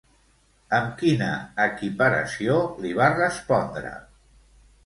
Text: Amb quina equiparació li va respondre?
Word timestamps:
Amb 0.77 0.95
quina 1.01 1.27
equiparació 1.67 2.57
li 2.87 2.95
va 3.03 3.11
respondre? 3.21 3.93